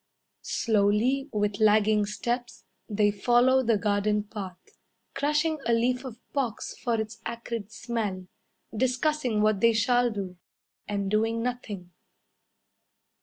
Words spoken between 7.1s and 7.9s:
acrid